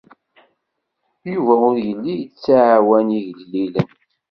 Yuba 1.33 1.53
ur 1.69 1.75
yelli 1.85 2.13
yettɛawan 2.15 3.07
igellilen. 3.19 3.89